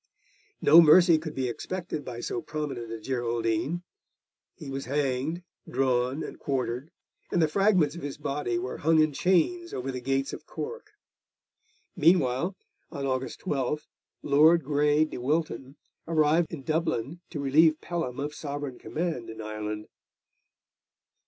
[0.63, 3.83] No mercy could be expected by so prominent a Geraldine;
[4.55, 6.89] he was hanged, drawn and quartered,
[7.31, 10.93] and the fragments of his body were hung in chains over the gates of Cork.
[11.95, 12.55] Meanwhile,
[12.91, 13.85] on August 12,
[14.23, 15.75] Lord Grey de Wilton
[16.07, 19.87] arrived in Dublin to relieve Pelham of sovereign command in Ireland.